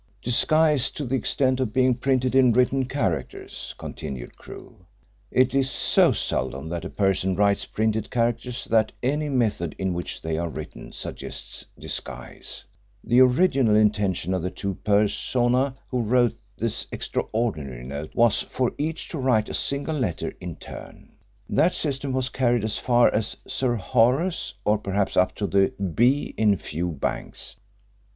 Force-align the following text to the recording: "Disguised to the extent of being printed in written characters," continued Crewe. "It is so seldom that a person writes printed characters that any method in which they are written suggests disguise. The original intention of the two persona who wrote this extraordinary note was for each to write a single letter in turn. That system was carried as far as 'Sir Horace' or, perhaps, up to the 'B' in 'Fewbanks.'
"Disguised 0.23 0.97
to 0.97 1.05
the 1.05 1.13
extent 1.13 1.59
of 1.59 1.73
being 1.73 1.93
printed 1.93 2.33
in 2.33 2.53
written 2.53 2.85
characters," 2.85 3.75
continued 3.77 4.35
Crewe. 4.35 4.87
"It 5.29 5.53
is 5.53 5.69
so 5.69 6.11
seldom 6.11 6.69
that 6.69 6.83
a 6.83 6.89
person 6.89 7.35
writes 7.35 7.67
printed 7.67 8.09
characters 8.09 8.65
that 8.71 8.91
any 9.03 9.29
method 9.29 9.75
in 9.77 9.93
which 9.93 10.19
they 10.19 10.39
are 10.39 10.49
written 10.49 10.91
suggests 10.91 11.67
disguise. 11.77 12.65
The 13.03 13.19
original 13.21 13.75
intention 13.75 14.33
of 14.33 14.41
the 14.41 14.49
two 14.49 14.73
persona 14.83 15.75
who 15.89 16.01
wrote 16.01 16.33
this 16.57 16.87
extraordinary 16.91 17.83
note 17.83 18.15
was 18.15 18.41
for 18.41 18.71
each 18.79 19.07
to 19.09 19.19
write 19.19 19.49
a 19.49 19.53
single 19.53 19.99
letter 19.99 20.33
in 20.41 20.55
turn. 20.55 21.11
That 21.47 21.75
system 21.75 22.11
was 22.11 22.29
carried 22.29 22.63
as 22.63 22.79
far 22.79 23.13
as 23.13 23.37
'Sir 23.47 23.75
Horace' 23.75 24.55
or, 24.65 24.79
perhaps, 24.79 25.15
up 25.15 25.35
to 25.35 25.45
the 25.45 25.71
'B' 25.79 26.33
in 26.37 26.57
'Fewbanks.' 26.57 27.57